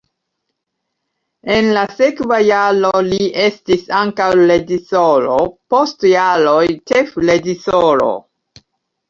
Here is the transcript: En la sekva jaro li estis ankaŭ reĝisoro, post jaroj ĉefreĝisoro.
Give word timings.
En 1.55 1.67
la 1.77 1.83
sekva 1.99 2.39
jaro 2.45 2.91
li 3.09 3.19
estis 3.43 3.85
ankaŭ 3.99 4.31
reĝisoro, 4.41 5.37
post 5.75 6.09
jaroj 6.15 6.65
ĉefreĝisoro. 6.95 8.11